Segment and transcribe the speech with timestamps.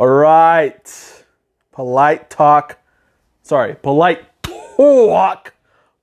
[0.00, 1.24] All right.
[1.72, 2.78] Polite talk.
[3.42, 5.52] Sorry, polite talk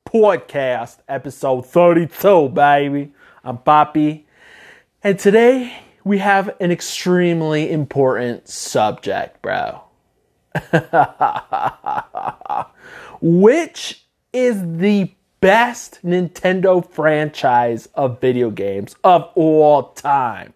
[0.07, 3.11] podcast, episode 32, baby.
[3.43, 4.27] I'm Poppy.
[5.03, 9.81] And today we have an extremely important subject, bro.
[13.19, 15.11] Which is the
[15.41, 20.53] best Nintendo franchise of video games of all time?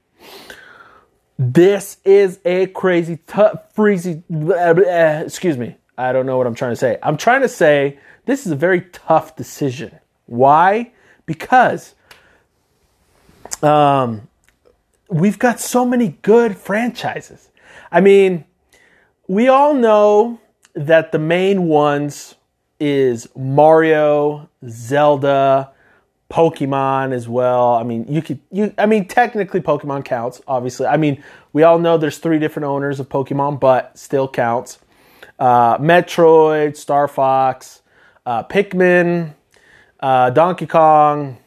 [1.43, 4.21] This is a crazy, tough, freezy.
[4.29, 5.75] blah, blah, excuse me.
[5.97, 6.99] I don't know what I'm trying to say.
[7.01, 9.97] I'm trying to say this is a very tough decision.
[10.27, 10.91] Why?
[11.25, 11.95] Because
[13.63, 14.27] um,
[15.09, 17.49] we've got so many good franchises.
[17.91, 18.45] I mean,
[19.27, 20.39] we all know
[20.75, 22.35] that the main ones
[22.79, 25.71] is Mario, Zelda,
[26.31, 27.75] Pokemon as well.
[27.75, 30.87] I mean, you could you I mean technically Pokemon counts, obviously.
[30.87, 31.21] I mean,
[31.51, 34.79] we all know there's three different owners of Pokemon, but still counts.
[35.37, 37.81] Uh, Metroid, Star Fox,
[38.25, 39.33] uh, Pikmin,
[39.99, 41.37] uh, Donkey Kong,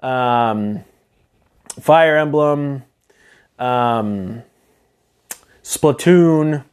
[0.00, 0.84] um,
[1.80, 2.82] Fire Emblem,
[3.58, 4.42] um,
[5.62, 6.64] Splatoon.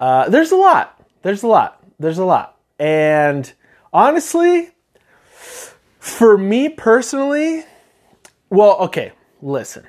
[0.00, 1.00] Uh, there's a lot.
[1.22, 1.84] There's a lot.
[2.00, 2.58] There's a lot.
[2.80, 3.52] And
[3.92, 4.70] honestly,
[6.04, 7.64] for me personally,
[8.50, 9.86] well, okay, listen.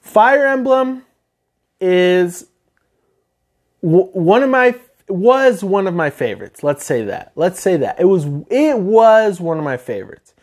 [0.00, 1.04] Fire Emblem
[1.80, 2.46] is
[3.80, 4.78] one of my
[5.08, 6.62] was one of my favorites.
[6.62, 7.32] Let's say that.
[7.34, 7.98] Let's say that.
[7.98, 10.34] It was it was one of my favorites.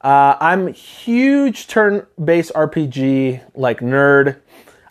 [0.00, 4.36] Uh, I'm huge turn-based RPG like nerd.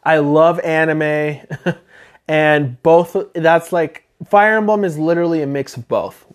[0.03, 1.41] I love anime,
[2.29, 3.17] and both.
[3.33, 6.25] That's like Fire Emblem is literally a mix of both.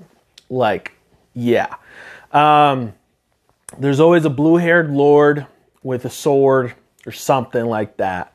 [0.50, 0.92] Like,
[1.32, 1.74] yeah.
[2.32, 2.92] Um,
[3.78, 5.46] there's always a blue-haired lord
[5.82, 6.74] with a sword
[7.06, 8.34] or something like that.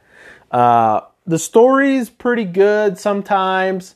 [0.52, 3.96] Uh, the story's pretty good sometimes,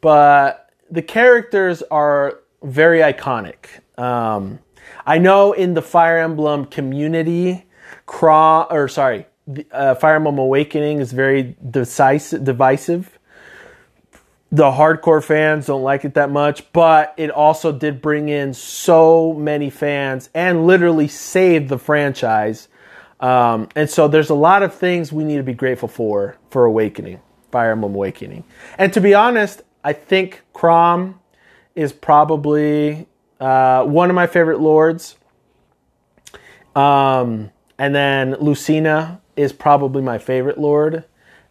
[0.00, 3.66] but the characters are very iconic.
[3.96, 4.58] Um,
[5.06, 7.66] I know in the Fire Emblem community,
[8.06, 9.26] Craw or sorry,
[9.72, 13.18] uh, Fire Emblem Awakening is very decisive, divisive.
[14.52, 19.32] The hardcore fans don't like it that much, but it also did bring in so
[19.32, 22.66] many fans and literally saved the franchise.
[23.20, 26.64] Um, and so there's a lot of things we need to be grateful for for
[26.64, 27.20] Awakening,
[27.52, 28.44] Fire Emblem Awakening.
[28.76, 31.14] And to be honest, I think Chrom
[31.74, 33.06] is probably
[33.38, 35.16] uh, one of my favorite lords.
[36.74, 41.04] Um, and then Lucina is probably my favorite lord.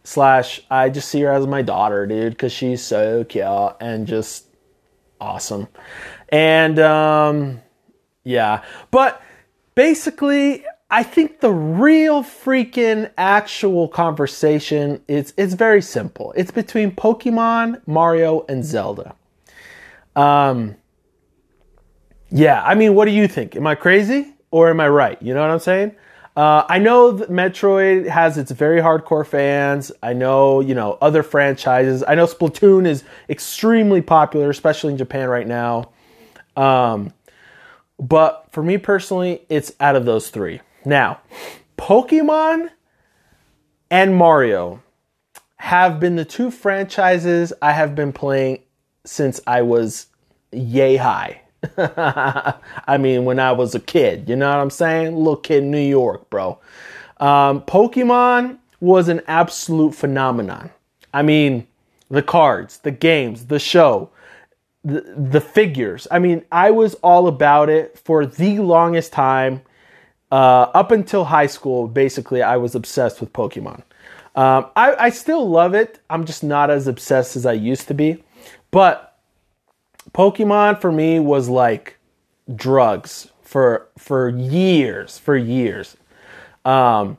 [0.09, 4.47] Slash, I just see her as my daughter, dude, because she's so cute and just
[5.21, 5.67] awesome.
[6.29, 7.61] And um,
[8.23, 9.21] yeah, but
[9.75, 16.33] basically, I think the real freaking actual conversation is it's very simple.
[16.35, 19.13] It's between Pokemon, Mario, and Zelda.
[20.15, 20.75] Um,
[22.31, 23.55] yeah, I mean, what do you think?
[23.55, 25.21] Am I crazy or am I right?
[25.21, 25.95] You know what I'm saying?
[26.39, 29.91] Uh, I know Metroid has its very hardcore fans.
[30.01, 32.01] I know, you know, other franchises.
[32.07, 35.89] I know Splatoon is extremely popular, especially in Japan right now.
[36.55, 37.11] Um,
[37.99, 40.61] but for me personally, it's out of those three.
[40.85, 41.19] Now,
[41.77, 42.69] Pokemon
[43.91, 44.81] and Mario
[45.57, 48.59] have been the two franchises I have been playing
[49.03, 50.05] since I was
[50.53, 51.41] yay high.
[51.77, 55.15] I mean, when I was a kid, you know what I'm saying?
[55.15, 56.59] Little kid New York, bro.
[57.17, 60.69] Um, Pokemon was an absolute phenomenon.
[61.13, 61.67] I mean,
[62.09, 64.09] the cards, the games, the show,
[64.83, 66.07] the, the figures.
[66.09, 69.61] I mean, I was all about it for the longest time.
[70.31, 73.83] Uh, up until high school, basically, I was obsessed with Pokemon.
[74.35, 75.99] Um, I, I still love it.
[76.09, 78.23] I'm just not as obsessed as I used to be.
[78.71, 79.08] But
[80.13, 81.97] Pokemon for me was like
[82.55, 85.97] drugs for for years, for years.
[86.65, 87.17] Um,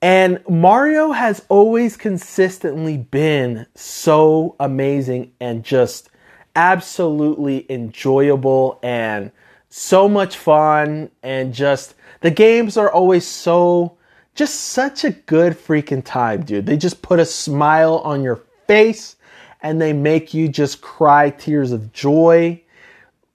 [0.00, 6.10] and Mario has always consistently been so amazing and just
[6.56, 9.30] absolutely enjoyable and
[9.68, 13.96] so much fun and just the games are always so
[14.34, 16.66] just such a good freaking time, dude.
[16.66, 19.16] They just put a smile on your face
[19.62, 22.60] and they make you just cry tears of joy.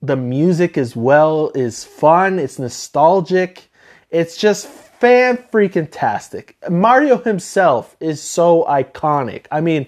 [0.02, 3.70] The music as well is fun, it's nostalgic.
[4.10, 6.58] It's just fan freaking tastic.
[6.70, 9.46] Mario himself is so iconic.
[9.52, 9.88] I mean,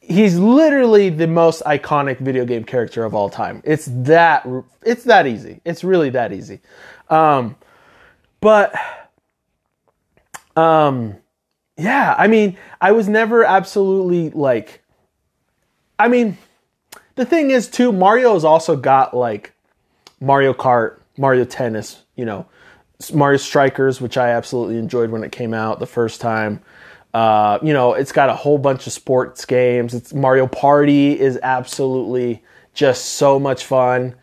[0.00, 3.62] he's literally the most iconic video game character of all time.
[3.64, 4.46] It's that
[4.82, 5.60] it's that easy.
[5.64, 6.60] It's really that easy.
[7.08, 7.56] Um,
[8.40, 8.74] but
[10.56, 11.16] um,
[11.76, 14.82] yeah, I mean, I was never absolutely like.
[15.98, 16.36] I mean,
[17.14, 19.52] the thing is, too, Mario has also got like
[20.20, 22.46] Mario Kart, Mario Tennis, you know,
[23.12, 26.62] Mario Strikers, which I absolutely enjoyed when it came out the first time.
[27.12, 29.94] Uh, you know, it's got a whole bunch of sports games.
[29.94, 32.42] It's Mario Party is absolutely
[32.72, 34.16] just so much fun.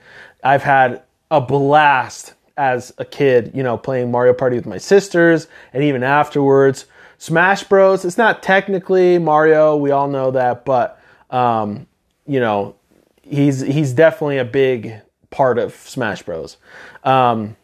[0.43, 5.47] I've had a blast as a kid, you know, playing Mario Party with my sisters
[5.73, 6.85] and even afterwards.
[7.17, 8.03] Smash Bros.
[8.03, 11.00] It's not technically Mario, we all know that, but
[11.31, 11.87] um,
[12.27, 12.75] you know,
[13.23, 14.93] he's he's definitely a big
[15.29, 16.57] part of Smash Bros.
[17.03, 17.55] Um,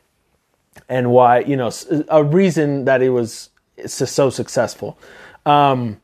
[0.90, 1.72] and why you know
[2.10, 3.50] a reason that it was
[3.86, 4.98] so successful.
[5.46, 6.02] Um,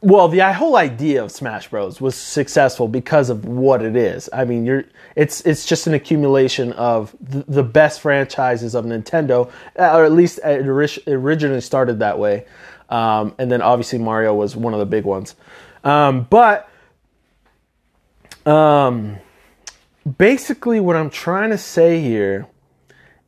[0.00, 4.28] well, the whole idea of Smash Bros was successful because of what it is.
[4.32, 4.84] I mean, you're
[5.16, 10.40] it's it's just an accumulation of the, the best franchises of Nintendo, or at least
[10.44, 10.66] it
[11.08, 12.44] originally started that way.
[12.90, 15.36] Um, and then obviously Mario was one of the big ones.
[15.84, 16.68] Um, but
[18.46, 19.18] um,
[20.18, 22.48] basically, what I'm trying to say here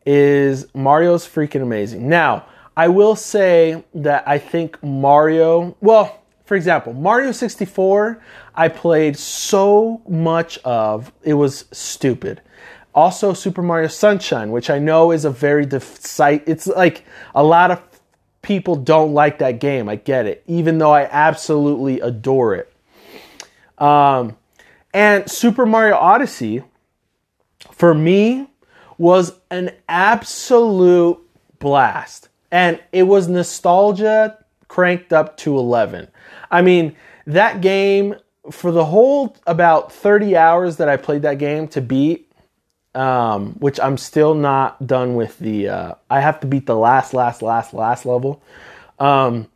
[0.04, 2.08] is Mario's freaking amazing.
[2.08, 8.22] Now, I will say that I think Mario, well, for example, Mario 64,
[8.54, 12.40] I played so much of, it was stupid.
[12.94, 16.44] Also, Super Mario Sunshine, which I know is a very site.
[16.46, 17.04] It's like
[17.34, 17.82] a lot of
[18.46, 19.88] people don't like that game.
[19.88, 22.72] I get it, even though I absolutely adore it.
[23.76, 24.36] Um,
[24.94, 26.62] and Super Mario Odyssey,
[27.72, 28.48] for me,
[28.98, 31.18] was an absolute
[31.58, 32.28] blast.
[32.52, 34.38] And it was nostalgia
[34.68, 36.06] cranked up to 11.
[36.48, 36.94] I mean,
[37.26, 38.14] that game,
[38.52, 42.25] for the whole about 30 hours that I played that game to beat,
[42.96, 47.12] um, which I'm still not done with the, uh, I have to beat the last,
[47.12, 48.42] last, last, last level.
[48.98, 49.48] Um,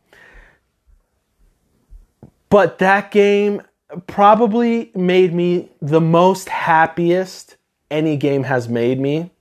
[2.49, 3.63] but that game
[4.07, 7.57] probably made me the most happiest
[7.89, 9.31] any game has made me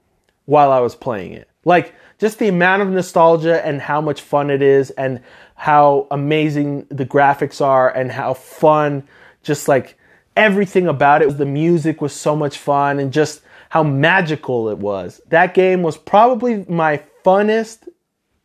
[0.47, 1.49] while I was playing it.
[1.65, 5.21] Like, just the amount of nostalgia and how much fun it is and
[5.55, 9.07] how amazing the graphics are and how fun
[9.43, 9.99] just like
[10.37, 15.21] everything about it the music was so much fun and just how magical it was.
[15.29, 17.89] That game was probably my funnest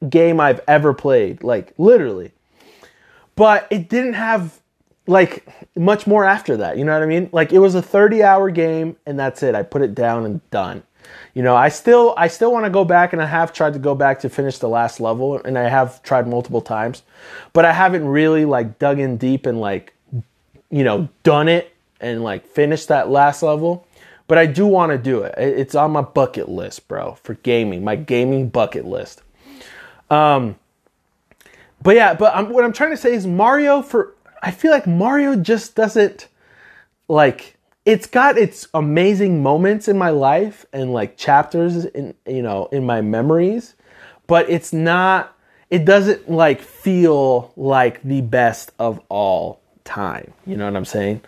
[0.09, 2.31] game i've ever played like literally.
[3.35, 4.61] But it didn't have
[5.07, 5.45] like
[5.75, 7.29] much more after that you know what i mean?
[7.31, 9.55] Like it was a 30 hour game and that's it.
[9.55, 10.83] I put it down and done.
[11.33, 13.79] You know, I still I still want to go back and I have tried to
[13.79, 17.03] go back to finish the last level and I have tried multiple times,
[17.53, 19.93] but I haven't really like dug in deep and like
[20.69, 23.87] you know, done it and like finished that last level.
[24.27, 25.35] But I do want to do it.
[25.37, 29.21] It's on my bucket list, bro, for gaming, my gaming bucket list.
[30.09, 30.57] Um
[31.81, 34.87] but yeah, but I'm, what I'm trying to say is Mario for I feel like
[34.87, 36.27] Mario just doesn't
[37.07, 37.55] like
[37.85, 42.85] it's got its amazing moments in my life and like chapters in you know in
[42.85, 43.75] my memories
[44.27, 45.35] but it's not
[45.69, 51.21] it doesn't like feel like the best of all time you know what i'm saying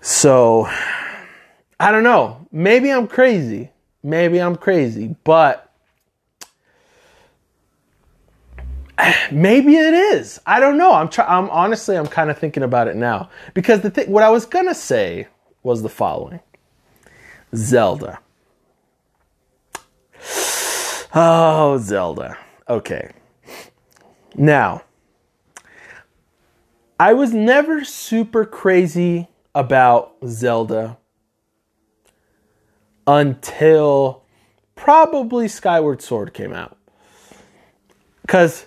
[0.00, 0.68] so
[1.78, 3.70] i don't know maybe i'm crazy
[4.02, 5.66] maybe i'm crazy but
[9.30, 10.40] maybe it is.
[10.46, 10.92] I don't know.
[10.92, 14.22] I'm try- I'm honestly I'm kind of thinking about it now because the thing what
[14.22, 15.28] I was going to say
[15.62, 16.40] was the following.
[17.54, 18.20] Zelda.
[21.18, 22.36] Oh, Zelda.
[22.68, 23.10] Okay.
[24.34, 24.82] Now,
[27.00, 30.98] I was never super crazy about Zelda
[33.06, 34.22] until
[34.74, 36.76] probably Skyward Sword came out.
[38.22, 38.66] Because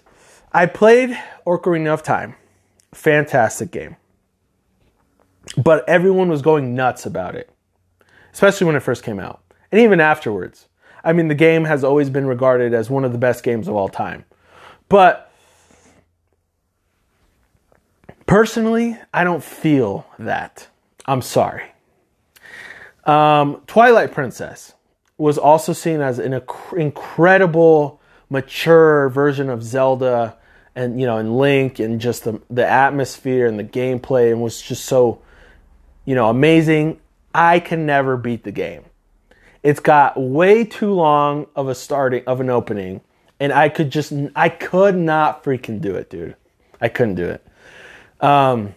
[0.51, 2.36] I played Ocarina of Time.
[2.93, 3.98] Fantastic game.
[5.58, 7.50] But everyone was going nuts about it,
[8.34, 9.41] especially when it first came out.
[9.72, 10.67] And even afterwards.
[11.03, 13.75] I mean, the game has always been regarded as one of the best games of
[13.75, 14.25] all time.
[14.89, 15.31] But
[18.25, 20.67] personally, I don't feel that.
[21.05, 21.63] I'm sorry.
[23.10, 24.75] Um, Twilight Princess
[25.18, 26.39] was also seen as an
[26.78, 28.00] incredible,
[28.30, 30.38] mature version of Zelda
[30.75, 34.62] and you know and Link and just the the atmosphere and the gameplay and was
[34.62, 35.22] just so
[36.06, 37.00] you know amazing.
[37.34, 38.84] I can never beat the game.
[39.63, 43.01] It's got way too long of a starting of an opening
[43.39, 46.36] and I could just I could not freaking do it, dude.
[46.80, 47.48] I couldn't do it.
[48.22, 48.75] Um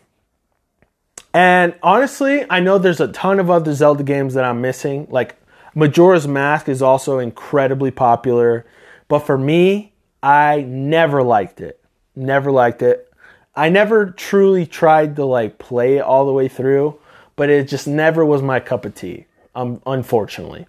[1.35, 5.07] and honestly, I know there's a ton of other Zelda games that I'm missing.
[5.11, 5.37] Like
[5.75, 8.67] Majora's Mask is also incredibly popular,
[9.09, 11.81] but for me, I never liked it.
[12.15, 13.11] Never liked it.
[13.55, 16.99] I never truly tried to like play it all the way through,
[17.37, 19.27] but it just never was my cup of tea.
[19.55, 20.67] Um, unfortunately.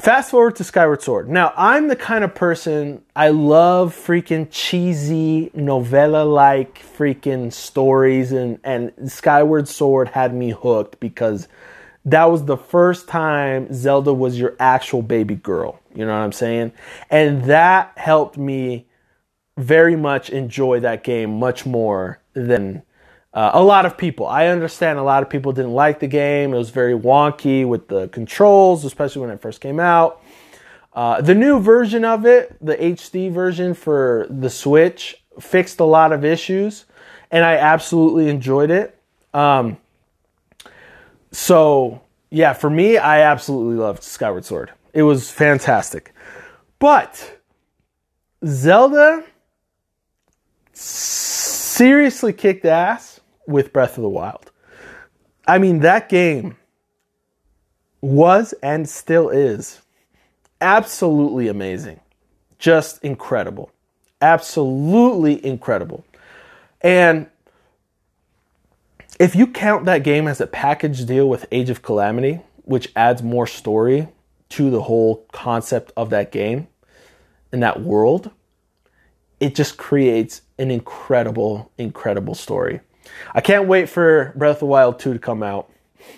[0.00, 1.28] Fast forward to Skyward Sword.
[1.28, 8.58] Now, I'm the kind of person I love freaking cheesy novella like freaking stories and
[8.64, 11.46] and Skyward Sword had me hooked because
[12.04, 15.80] that was the first time Zelda was your actual baby girl.
[15.94, 16.72] You know what I'm saying?
[17.08, 18.86] And that helped me
[19.56, 22.82] very much enjoy that game much more than
[23.34, 24.26] uh, a lot of people.
[24.26, 26.54] I understand a lot of people didn't like the game.
[26.54, 30.22] It was very wonky with the controls, especially when it first came out.
[30.92, 36.12] Uh, the new version of it, the HD version for the Switch, fixed a lot
[36.12, 36.84] of issues,
[37.32, 38.96] and I absolutely enjoyed it.
[39.34, 39.78] Um,
[41.32, 44.70] so, yeah, for me, I absolutely loved Skyward Sword.
[44.92, 46.14] It was fantastic.
[46.78, 47.40] But
[48.46, 49.24] Zelda
[50.72, 53.13] seriously kicked ass
[53.46, 54.50] with Breath of the Wild.
[55.46, 56.56] I mean, that game
[58.00, 59.80] was and still is
[60.60, 62.00] absolutely amazing.
[62.58, 63.70] Just incredible.
[64.20, 66.04] Absolutely incredible.
[66.80, 67.28] And
[69.20, 73.22] if you count that game as a package deal with Age of Calamity, which adds
[73.22, 74.08] more story
[74.50, 76.68] to the whole concept of that game
[77.52, 78.30] and that world,
[79.40, 82.80] it just creates an incredible, incredible story.
[83.34, 85.70] I can't wait for Breath of the Wild 2 to come out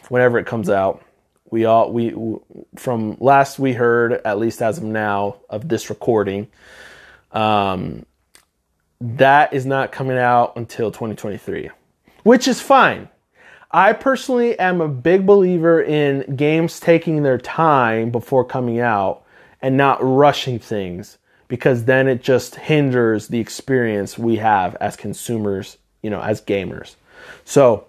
[0.09, 1.03] whenever it comes out.
[1.51, 2.15] We all we
[2.77, 6.49] from last we heard, at least as of now, of this recording,
[7.31, 8.05] um,
[9.01, 11.71] that is not coming out until 2023,
[12.25, 13.09] which is fine.
[13.71, 19.25] I personally am a big believer in games taking their time before coming out
[19.61, 25.79] and not rushing things because then it just hinders the experience we have as consumers,
[26.07, 26.95] you know, as gamers.
[27.45, 27.89] So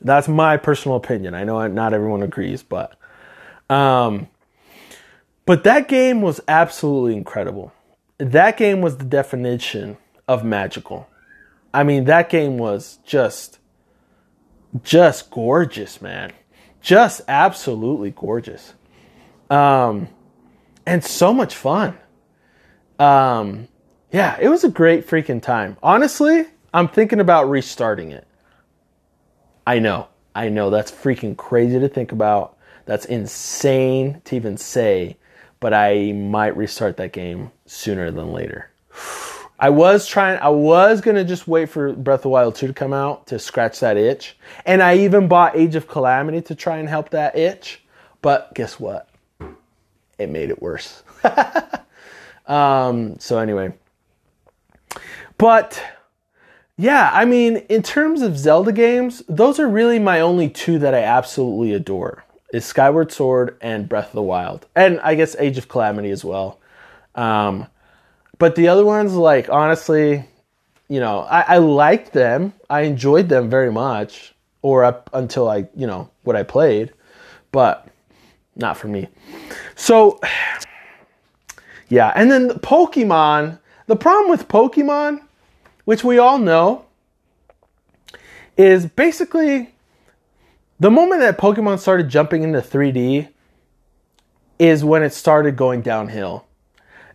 [0.00, 1.32] that's my personal opinion.
[1.32, 2.96] I know not everyone agrees, but
[3.70, 4.26] um
[5.46, 7.72] but that game was absolutely incredible.
[8.18, 11.08] That game was the definition of magical.
[11.72, 13.60] I mean, that game was just
[14.82, 16.32] just gorgeous, man.
[16.80, 18.74] Just absolutely gorgeous.
[19.48, 20.08] Um
[20.84, 21.96] and so much fun.
[22.98, 23.68] Um,
[24.12, 25.76] yeah, it was a great freaking time.
[25.82, 28.26] Honestly, I'm thinking about restarting it.
[29.66, 32.58] I know, I know that's freaking crazy to think about.
[32.84, 35.16] That's insane to even say,
[35.60, 38.70] but I might restart that game sooner than later.
[39.58, 42.74] I was trying, I was gonna just wait for Breath of the Wild 2 to
[42.74, 44.36] come out to scratch that itch.
[44.66, 47.82] And I even bought Age of Calamity to try and help that itch.
[48.20, 49.08] But guess what?
[50.18, 51.02] It made it worse.
[52.46, 53.72] Um, so anyway,
[55.38, 55.82] but
[56.76, 60.94] yeah, I mean, in terms of Zelda games, those are really my only two that
[60.94, 62.24] I absolutely adore.
[62.52, 66.24] Is Skyward Sword and Breath of the Wild, and I guess Age of Calamity as
[66.24, 66.60] well.
[67.16, 67.66] Um,
[68.38, 70.24] but the other ones, like honestly,
[70.88, 72.52] you know, I, I liked them.
[72.70, 76.92] I enjoyed them very much, or up until I, you know, what I played,
[77.50, 77.88] but
[78.54, 79.08] not for me.
[79.74, 80.20] So
[81.88, 83.58] yeah, and then Pokemon.
[83.86, 85.20] The problem with Pokemon,
[85.84, 86.84] which we all know,
[88.56, 89.74] is basically
[90.80, 93.28] the moment that Pokemon started jumping into 3D
[94.58, 96.46] is when it started going downhill.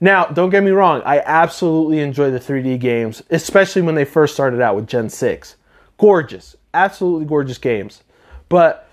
[0.02, 4.34] Now, don't get me wrong, I absolutely enjoy the 3D games, especially when they first
[4.34, 5.56] started out with Gen 6.
[5.98, 8.04] Gorgeous, absolutely gorgeous games.
[8.48, 8.90] But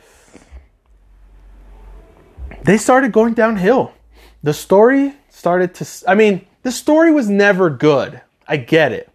[2.64, 3.92] they started going downhill.
[4.42, 5.87] The story started to.
[6.09, 8.21] I mean, the story was never good.
[8.49, 9.09] I get it.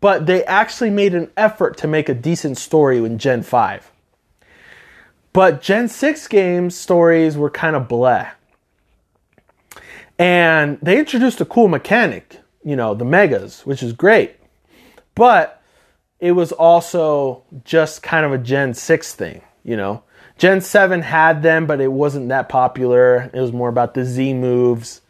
[0.00, 3.90] But they actually made an effort to make a decent story in Gen 5.
[5.32, 8.30] But Gen 6 games stories were kind of bleh.
[10.18, 14.36] And they introduced a cool mechanic, you know, the megas, which is great.
[15.14, 15.62] But
[16.20, 20.02] it was also just kind of a Gen 6 thing, you know.
[20.38, 23.30] Gen 7 had them, but it wasn't that popular.
[23.32, 25.00] It was more about the Z moves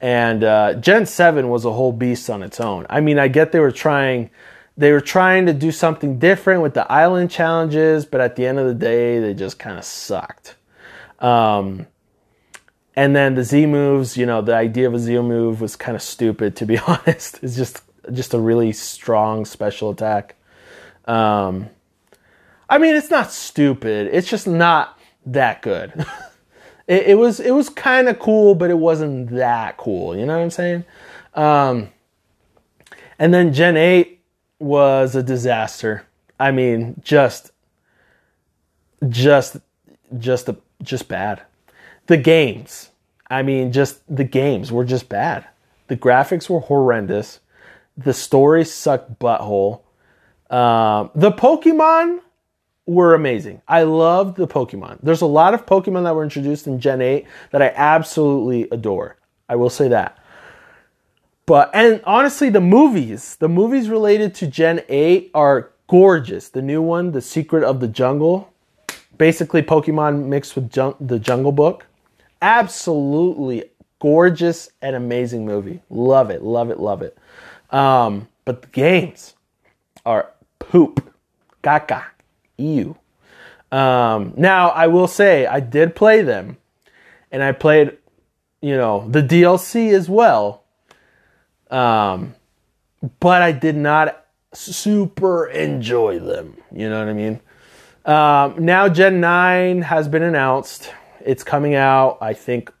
[0.00, 2.86] and uh, Gen 7 was a whole beast on its own.
[2.90, 4.30] I mean, I get they were trying
[4.76, 8.58] they were trying to do something different with the island challenges, but at the end
[8.58, 10.56] of the day, they just kind of sucked.
[11.18, 11.86] Um,
[12.94, 15.96] and then the Z moves, you know, the idea of a Z move was kind
[15.96, 17.42] of stupid, to be honest.
[17.42, 20.36] It's just just a really strong special attack.
[21.06, 21.70] Um,
[22.68, 24.10] I mean, it's not stupid.
[24.12, 26.04] It's just not that good.
[26.86, 30.16] it, it was it was kind of cool, but it wasn't that cool.
[30.16, 30.84] You know what I'm saying?
[31.34, 31.90] Um,
[33.18, 34.20] and then Gen 8
[34.58, 36.06] was a disaster.
[36.38, 37.50] I mean, just,
[39.08, 39.56] just,
[40.18, 41.42] just, a, just bad.
[42.06, 42.90] The games,
[43.28, 45.46] I mean, just the games were just bad.
[45.88, 47.40] The graphics were horrendous.
[47.96, 49.80] The story sucked butthole.
[50.50, 52.20] Um, the Pokemon
[52.86, 53.60] were amazing.
[53.66, 54.98] I loved the Pokemon.
[55.02, 59.16] There's a lot of Pokemon that were introduced in Gen 8 that I absolutely adore.
[59.48, 60.18] I will say that.
[61.46, 66.48] But and honestly, the movies, the movies related to Gen 8 are gorgeous.
[66.48, 68.52] The new one, The Secret of the Jungle,
[69.18, 71.86] basically Pokemon mixed with jun- the Jungle Book.
[72.42, 75.80] Absolutely gorgeous and amazing movie.
[75.90, 77.16] Love it, love it, love it.
[77.70, 79.34] Um, but the games
[80.04, 81.12] are poop.
[81.62, 82.04] Caca.
[82.58, 82.96] Ew.
[83.72, 86.56] Um, now, I will say, I did play them,
[87.30, 87.96] and I played,
[88.60, 90.62] you know, the DLC as well.
[91.70, 92.34] Um,
[93.20, 96.56] but I did not super enjoy them.
[96.72, 97.40] You know what I mean?
[98.04, 100.92] Um, now, Gen 9 has been announced.
[101.24, 102.72] It's coming out, I think,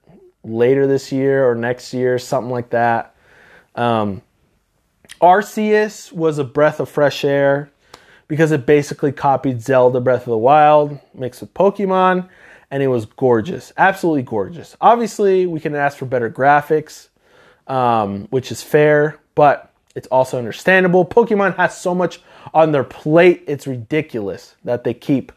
[0.44, 3.14] later this year or next year, something like that.
[3.74, 4.22] Um,
[5.20, 7.70] Arceus was a breath of fresh air
[8.28, 12.28] because it basically copied Zelda Breath of the Wild mixed with Pokemon,
[12.70, 13.72] and it was gorgeous.
[13.76, 14.76] Absolutely gorgeous.
[14.80, 17.08] Obviously, we can ask for better graphics,
[17.66, 21.04] um, which is fair, but it's also understandable.
[21.04, 22.20] Pokemon has so much
[22.52, 25.32] on their plate, it's ridiculous that they keep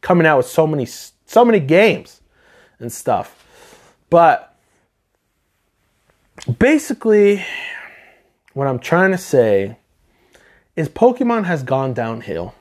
[0.00, 2.20] coming out with so many so many games
[2.78, 3.96] and stuff.
[4.10, 4.54] But
[6.58, 7.44] basically
[8.52, 9.76] what I'm trying to say
[10.76, 12.54] is Pokemon has gone downhill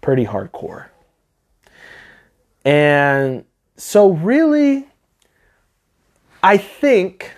[0.00, 0.86] pretty hardcore.
[2.64, 3.44] And
[3.76, 4.86] so, really,
[6.42, 7.32] I think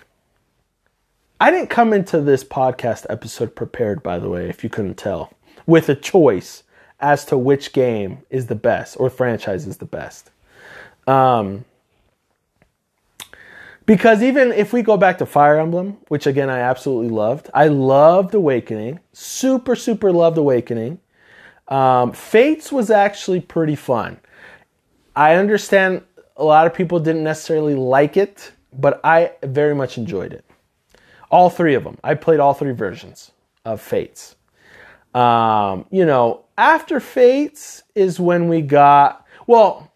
[1.39, 5.33] I didn't come into this podcast episode prepared, by the way, if you couldn't tell,
[5.65, 6.63] with a choice
[6.99, 10.31] as to which game is the best or franchise is the best.
[11.07, 11.65] Um,
[13.85, 17.67] because even if we go back to Fire Emblem, which again I absolutely loved, I
[17.67, 20.99] loved Awakening, super, super loved Awakening.
[21.67, 24.19] Um, Fates was actually pretty fun.
[25.15, 26.03] I understand
[26.37, 30.45] a lot of people didn't necessarily like it, but I very much enjoyed it.
[31.31, 31.97] All three of them.
[32.03, 33.31] I played all three versions
[33.63, 34.35] of Fates.
[35.13, 39.91] Um, you know, after Fates is when we got, well,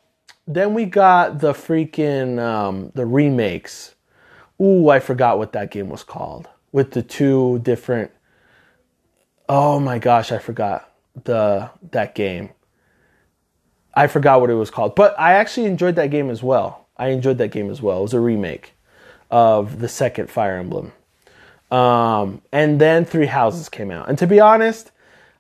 [0.49, 3.93] then we got the freaking um, the remakes.
[4.59, 8.12] Ooh, I forgot what that game was called with the two different.
[9.47, 10.91] Oh my gosh, I forgot
[11.23, 12.49] the that game.
[13.93, 16.88] I forgot what it was called, but I actually enjoyed that game as well.
[16.97, 17.99] I enjoyed that game as well.
[17.99, 18.73] It was a remake
[19.29, 20.91] of the second Fire Emblem.
[21.69, 24.09] Um, and then Three Houses came out.
[24.09, 24.91] And to be honest,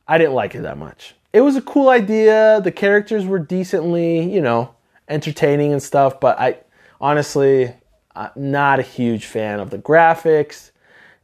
[0.07, 1.15] I didn't like it that much.
[1.33, 2.61] It was a cool idea.
[2.63, 4.73] The characters were decently, you know,
[5.09, 6.59] entertaining and stuff, but I
[7.01, 7.73] honestly
[8.15, 10.71] I'm not a huge fan of the graphics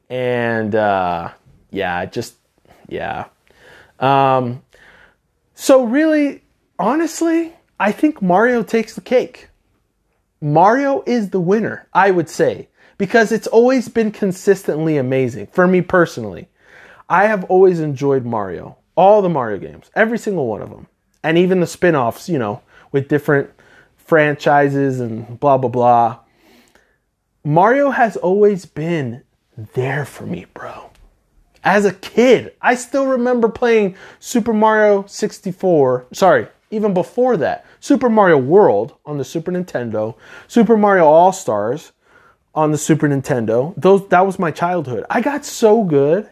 [0.10, 1.32] and uh,
[1.72, 2.36] yeah, just
[2.88, 3.26] yeah.
[4.00, 4.64] Um,
[5.54, 6.44] so really,
[6.78, 9.50] honestly, I think Mario takes the cake.
[10.42, 12.68] Mario is the winner, I would say,
[12.98, 16.50] because it's always been consistently amazing for me personally.
[17.10, 20.88] I have always enjoyed Mario, all the Mario games, every single one of them,
[21.24, 23.50] and even the spin offs, you know, with different
[24.06, 26.20] franchises and blah, blah, blah.
[27.44, 29.24] Mario has always been
[29.74, 30.90] there for me, bro.
[31.64, 36.08] As a kid, I still remember playing Super Mario 64.
[36.14, 40.16] Sorry, even before that, Super Mario World on the Super Nintendo,
[40.48, 41.92] Super Mario All Stars
[42.54, 43.74] on the Super Nintendo.
[43.76, 45.06] Those that was my childhood.
[45.10, 46.30] I got so good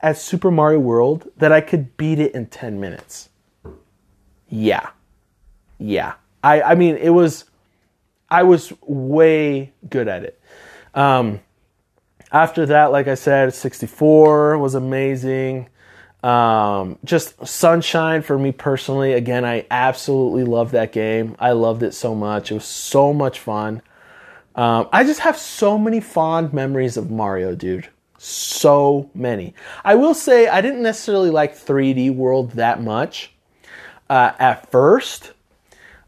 [0.00, 3.30] at Super Mario World that I could beat it in 10 minutes.
[4.48, 4.90] Yeah.
[5.78, 6.14] Yeah.
[6.44, 7.46] I, I mean, it was,
[8.30, 10.40] I was way good at it.
[10.94, 11.40] Um,
[12.30, 15.68] after that, like I said, 64 was amazing.
[16.22, 19.12] Um, just Sunshine for me personally.
[19.14, 21.36] Again, I absolutely love that game.
[21.38, 22.50] I loved it so much.
[22.50, 23.82] It was so much fun.
[24.54, 27.88] Um, I just have so many fond memories of Mario, dude.
[28.18, 29.54] So many.
[29.84, 33.32] I will say I didn't necessarily like 3D World that much
[34.08, 35.33] uh, at first.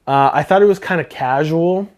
[0.07, 1.89] Uh, I thought it was kind of casual.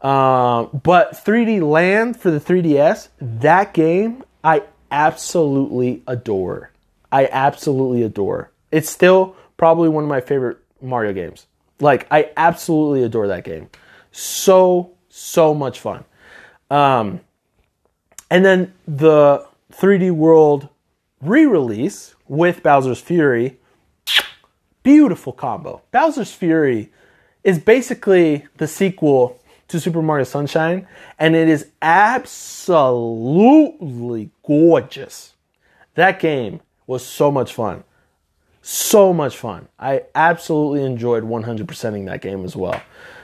[0.00, 6.70] Uh, but 3D Land for the 3DS, that game I absolutely adore.
[7.10, 8.50] I absolutely adore.
[8.70, 11.46] It's still probably one of my favorite Mario games.
[11.80, 13.68] Like, I absolutely adore that game.
[14.12, 16.04] So, so much fun.
[16.70, 17.20] Um,
[18.30, 20.68] And then the 3D World
[21.20, 23.58] re release with Bowser's Fury.
[24.82, 25.82] Beautiful combo.
[25.90, 26.92] Bowser's Fury
[27.48, 30.86] is basically the sequel to Super Mario Sunshine,
[31.18, 33.08] and it is absolutely
[34.42, 35.32] gorgeous.
[35.94, 37.84] That game was so much fun.
[38.60, 39.68] So much fun.
[39.78, 42.82] I absolutely enjoyed 100%ing that game as well.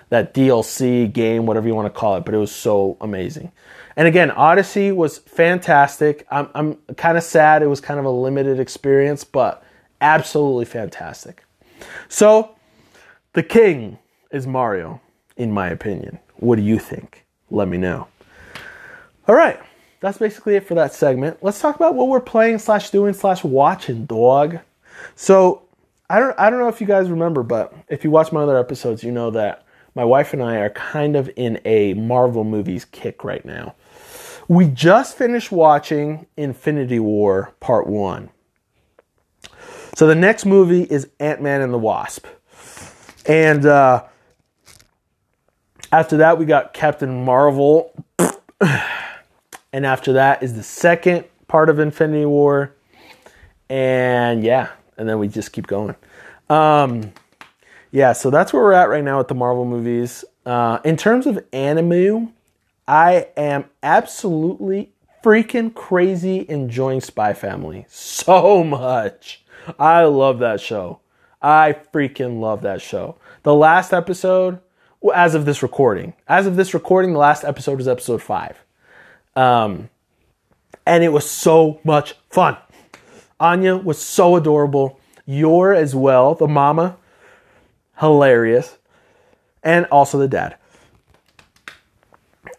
[0.08, 3.52] That DLC game, whatever you want to call it, but it was so amazing.
[3.94, 6.26] And again, Odyssey was fantastic.
[6.30, 9.62] I'm, I'm kind of sad it was kind of a limited experience, but
[10.00, 11.44] absolutely fantastic.
[12.08, 12.56] So,
[13.34, 13.98] the king
[14.34, 15.00] is Mario,
[15.36, 16.18] in my opinion.
[16.36, 17.24] What do you think?
[17.50, 18.08] Let me know.
[19.28, 19.58] All right,
[20.00, 21.38] that's basically it for that segment.
[21.40, 24.58] Let's talk about what we're playing slash doing slash watching, dog.
[25.14, 25.62] So
[26.10, 28.58] I don't I don't know if you guys remember, but if you watch my other
[28.58, 32.84] episodes, you know that my wife and I are kind of in a Marvel movies
[32.84, 33.74] kick right now.
[34.48, 38.28] We just finished watching Infinity War Part 1.
[39.94, 42.26] So the next movie is Ant Man and the Wasp.
[43.26, 44.04] And uh,
[45.94, 47.92] after that, we got Captain Marvel.
[49.72, 52.74] and after that is the second part of Infinity War.
[53.68, 55.94] And yeah, and then we just keep going.
[56.50, 57.12] Um,
[57.92, 60.24] yeah, so that's where we're at right now with the Marvel movies.
[60.44, 62.32] Uh, in terms of anime,
[62.88, 64.90] I am absolutely
[65.22, 69.44] freaking crazy enjoying Spy Family so much.
[69.78, 70.98] I love that show.
[71.40, 73.16] I freaking love that show.
[73.44, 74.58] The last episode,
[75.12, 78.56] as of this recording, as of this recording, the last episode was episode five.
[79.36, 79.90] Um,
[80.86, 82.56] and it was so much fun.
[83.40, 85.00] Anya was so adorable.
[85.26, 86.96] Yor as well, the mama,
[87.98, 88.78] hilarious.
[89.62, 90.56] And also the dad.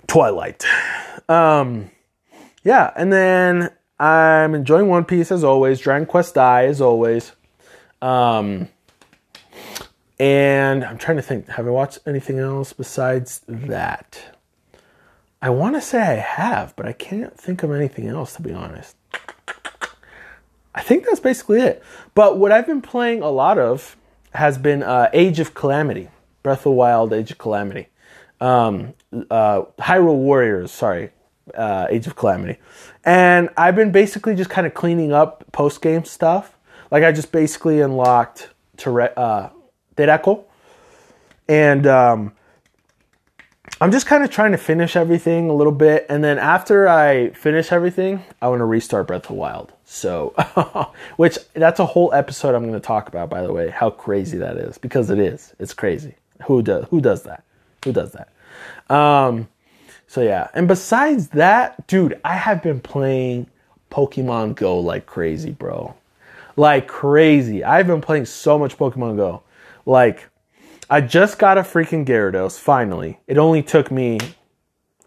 [0.07, 0.65] Twilight.
[1.29, 1.91] Um,
[2.63, 7.31] yeah, and then I'm enjoying One Piece as always, Dragon Quest Dai as always.
[8.01, 8.69] Um,
[10.19, 14.35] and I'm trying to think, have I watched anything else besides that?
[15.41, 18.53] I want to say I have, but I can't think of anything else to be
[18.53, 18.95] honest.
[20.73, 21.83] I think that's basically it.
[22.13, 23.95] But what I've been playing a lot of
[24.33, 26.09] has been uh, Age of Calamity,
[26.43, 27.87] Breath of the Wild, Age of Calamity,
[28.41, 28.93] um,
[29.29, 30.71] uh, Hyrule Warriors.
[30.71, 31.11] Sorry,
[31.53, 32.59] uh, Age of Calamity,
[33.05, 36.57] and I've been basically just kind of cleaning up post game stuff.
[36.91, 39.13] Like I just basically unlocked Tere-
[39.97, 40.43] Terrako,
[41.47, 42.33] and um,
[43.81, 47.31] I'm just kind of trying to finish everything a little bit, and then after I
[47.31, 49.73] finish everything, I want to restart Breath of the Wild.
[49.83, 50.33] So,
[51.17, 53.29] which that's a whole episode I'm going to talk about.
[53.29, 55.53] By the way, how crazy that is because it is.
[55.59, 56.15] It's crazy.
[56.45, 57.43] Who does who does that?
[57.83, 58.29] Who does that?
[58.93, 59.47] Um,
[60.07, 63.47] so yeah, and besides that, dude, I have been playing
[63.91, 65.95] Pokemon Go like crazy, bro.
[66.55, 67.63] Like crazy.
[67.63, 69.43] I've been playing so much Pokemon Go.
[69.85, 70.29] Like
[70.89, 73.19] I just got a freaking Gyarados, finally.
[73.27, 74.19] It only took me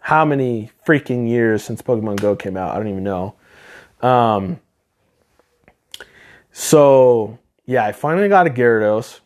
[0.01, 2.73] how many freaking years since Pokemon Go came out?
[2.73, 3.35] I don't even know.
[4.01, 4.59] Um,
[6.51, 9.19] so, yeah, I finally got a Gyarados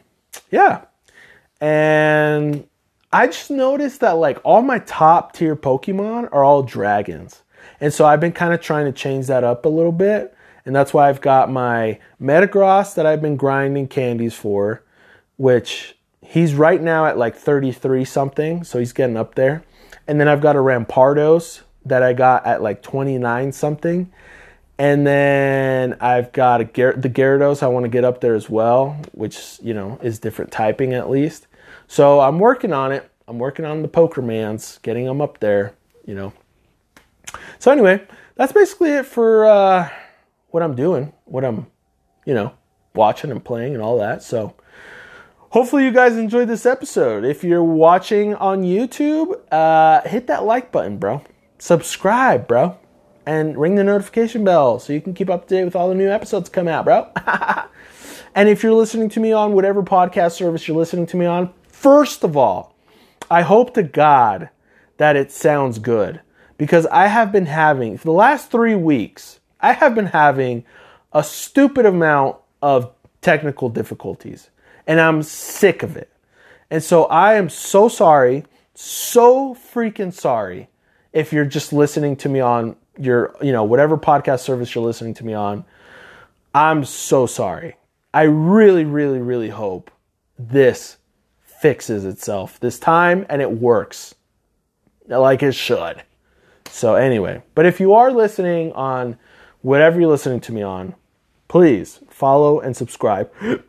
[0.51, 0.85] yeah,
[1.61, 2.67] and
[3.11, 7.41] I just noticed that like all my top tier Pokemon are all dragons.
[7.81, 10.35] And so I've been kind of trying to change that up a little bit.
[10.65, 14.83] And that's why I've got my Metagross that I've been grinding candies for,
[15.37, 18.63] which he's right now at like 33 something.
[18.63, 19.63] So he's getting up there.
[20.07, 24.11] And then I've got a Rampardos that I got at like 29 something.
[24.77, 28.49] And then I've got a Gar- the Gyarados I want to get up there as
[28.49, 31.47] well, which, you know, is different typing at least.
[31.87, 33.09] So I'm working on it.
[33.27, 36.33] I'm working on the poker mans, getting them up there, you know.
[37.59, 38.01] So anyway,
[38.35, 39.89] that's basically it for uh,
[40.49, 41.67] what I'm doing, what I'm,
[42.25, 42.53] you know,
[42.95, 44.23] watching and playing and all that.
[44.23, 44.55] So
[45.49, 47.23] hopefully you guys enjoyed this episode.
[47.23, 51.23] If you're watching on YouTube, uh, hit that like button, bro.
[51.59, 52.77] Subscribe, bro.
[53.25, 55.95] And ring the notification bell so you can keep up to date with all the
[55.95, 57.11] new episodes come out, bro.
[58.35, 61.53] and if you're listening to me on whatever podcast service you're listening to me on,
[61.79, 62.75] first of all,
[63.31, 64.49] I hope to God
[64.97, 66.19] that it sounds good
[66.57, 70.65] because I have been having, for the last three weeks, I have been having
[71.13, 74.49] a stupid amount of technical difficulties
[74.87, 76.11] and I'm sick of it.
[76.69, 78.43] And so I am so sorry,
[78.75, 80.67] so freaking sorry
[81.13, 85.13] if you're just listening to me on your, you know, whatever podcast service you're listening
[85.15, 85.63] to me on.
[86.53, 87.77] I'm so sorry.
[88.13, 89.91] I really, really, really hope
[90.37, 90.97] this
[91.59, 94.15] fixes itself this time and it works
[95.07, 96.03] like it should.
[96.69, 99.17] So, anyway, but if you are listening on
[99.61, 100.95] whatever you're listening to me on,
[101.47, 103.31] please follow and subscribe.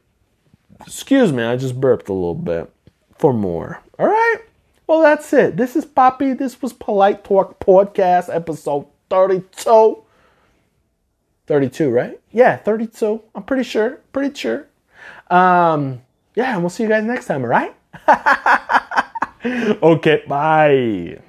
[0.81, 2.71] Excuse me, I just burped a little bit
[3.19, 3.83] for more.
[3.99, 4.39] All right.
[4.87, 5.57] Well, that's it.
[5.57, 6.33] This is Poppy.
[6.33, 10.03] This was Polite Talk Podcast, episode 32.
[11.47, 12.21] 32, right?
[12.33, 13.23] Yeah, 32.
[13.35, 14.01] I'm pretty sure.
[14.13, 14.67] Pretty sure.
[15.31, 16.03] Um,
[16.35, 17.75] yeah, and we'll see you guys next time, all right?
[19.83, 21.21] okay, bye.